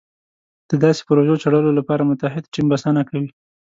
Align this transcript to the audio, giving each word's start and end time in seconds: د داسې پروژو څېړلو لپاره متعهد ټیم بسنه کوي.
د 0.69 0.71
داسې 0.83 1.01
پروژو 1.07 1.39
څېړلو 1.41 1.71
لپاره 1.79 2.07
متعهد 2.09 2.43
ټیم 2.53 2.65
بسنه 2.71 3.01
کوي. 3.09 3.29